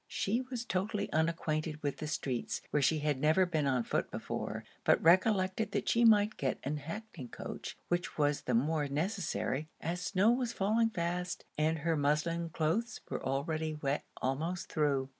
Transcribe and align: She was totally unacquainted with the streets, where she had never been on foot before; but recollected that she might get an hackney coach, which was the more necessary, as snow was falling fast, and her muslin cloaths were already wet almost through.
She 0.07 0.41
was 0.49 0.65
totally 0.65 1.11
unacquainted 1.13 1.83
with 1.83 1.97
the 1.97 2.07
streets, 2.07 2.61
where 2.71 2.81
she 2.81 3.01
had 3.01 3.19
never 3.21 3.45
been 3.45 3.67
on 3.67 3.83
foot 3.83 4.09
before; 4.09 4.63
but 4.83 4.99
recollected 4.99 5.73
that 5.73 5.87
she 5.87 6.05
might 6.05 6.37
get 6.37 6.57
an 6.63 6.77
hackney 6.77 7.27
coach, 7.27 7.77
which 7.87 8.17
was 8.17 8.41
the 8.41 8.55
more 8.55 8.87
necessary, 8.87 9.69
as 9.79 10.01
snow 10.01 10.31
was 10.31 10.53
falling 10.53 10.89
fast, 10.89 11.45
and 11.55 11.77
her 11.77 11.95
muslin 11.95 12.49
cloaths 12.49 12.99
were 13.11 13.23
already 13.23 13.75
wet 13.75 14.03
almost 14.23 14.71
through. 14.73 15.09